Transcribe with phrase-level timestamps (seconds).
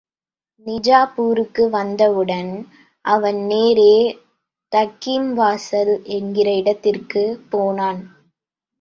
[0.65, 2.49] நிஜாப்பூருக்கு வந்தவுடன்
[3.05, 3.93] அவன், நேரே
[4.71, 8.03] தக்கின் வாசல் என்கிற இடத்திற்குப் போனான்.